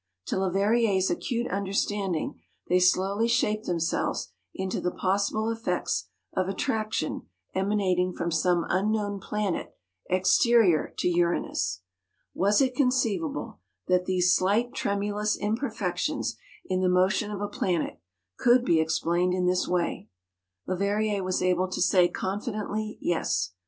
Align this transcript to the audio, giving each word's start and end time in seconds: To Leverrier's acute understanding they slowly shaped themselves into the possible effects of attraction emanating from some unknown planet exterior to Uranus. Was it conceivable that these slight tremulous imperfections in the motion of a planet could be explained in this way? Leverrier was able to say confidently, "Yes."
To 0.25 0.35
Leverrier's 0.39 1.11
acute 1.11 1.45
understanding 1.51 2.41
they 2.67 2.79
slowly 2.79 3.27
shaped 3.27 3.67
themselves 3.67 4.29
into 4.51 4.81
the 4.81 4.89
possible 4.89 5.51
effects 5.51 6.07
of 6.33 6.47
attraction 6.49 7.27
emanating 7.53 8.11
from 8.11 8.31
some 8.31 8.65
unknown 8.67 9.19
planet 9.19 9.77
exterior 10.09 10.91
to 10.97 11.07
Uranus. 11.07 11.83
Was 12.33 12.61
it 12.61 12.73
conceivable 12.73 13.59
that 13.85 14.05
these 14.05 14.33
slight 14.33 14.73
tremulous 14.73 15.37
imperfections 15.37 16.35
in 16.65 16.81
the 16.81 16.89
motion 16.89 17.29
of 17.29 17.39
a 17.39 17.47
planet 17.47 17.99
could 18.39 18.65
be 18.65 18.79
explained 18.79 19.35
in 19.35 19.45
this 19.45 19.67
way? 19.67 20.07
Leverrier 20.67 21.23
was 21.23 21.43
able 21.43 21.67
to 21.67 21.79
say 21.79 22.07
confidently, 22.09 22.97
"Yes." 23.01 23.51